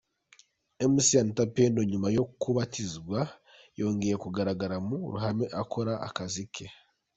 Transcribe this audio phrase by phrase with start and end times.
[0.93, 3.19] Mc Anita Pendo nyuma yo kubatizwa
[3.79, 6.65] yongeye kugaragara mu ruhame akora akazi ke.